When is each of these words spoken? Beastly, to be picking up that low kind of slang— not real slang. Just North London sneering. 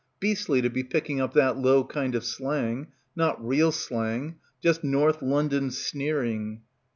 Beastly, 0.19 0.63
to 0.63 0.69
be 0.71 0.83
picking 0.83 1.21
up 1.21 1.35
that 1.35 1.57
low 1.59 1.83
kind 1.83 2.15
of 2.15 2.25
slang— 2.25 2.87
not 3.15 3.39
real 3.47 3.71
slang. 3.71 4.37
Just 4.59 4.83
North 4.83 5.21
London 5.21 5.69
sneering. 5.69 6.61